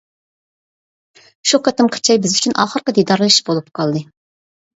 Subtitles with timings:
[1.51, 4.05] شۇ قېتىمقى چاي بىز ئۈچۈن ئاخىرقى دىدارلىشىش بولۇپ قالدى.